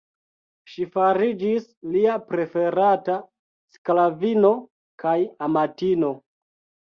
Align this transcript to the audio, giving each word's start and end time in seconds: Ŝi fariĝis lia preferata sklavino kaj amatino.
Ŝi 0.75 0.85
fariĝis 0.93 1.65
lia 1.95 2.15
preferata 2.31 3.17
sklavino 3.77 4.53
kaj 5.05 5.15
amatino. 5.49 6.11